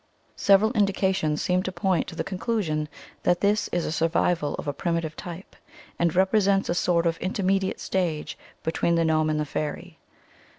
[0.35, 2.87] Several indications seem to point to the con clusion
[3.21, 5.55] that this is a survival of a primi tive type,
[5.99, 9.99] and represents a sort of interme diate stage between the gnome and the fairy.